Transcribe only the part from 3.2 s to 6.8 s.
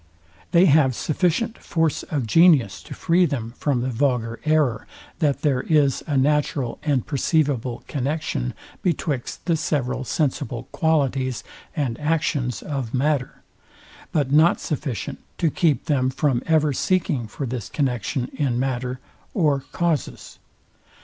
them from the vulgar error, that there is a natural